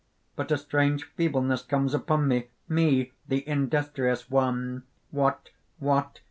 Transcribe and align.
"But 0.35 0.51
a 0.51 0.57
strange 0.57 1.03
feebleness 1.11 1.61
comes 1.61 1.93
upon 1.93 2.27
me, 2.27 2.47
me 2.67 3.11
the 3.27 3.47
Industrious 3.47 4.31
One! 4.31 4.81
What! 5.11 5.51
what! 5.77 6.17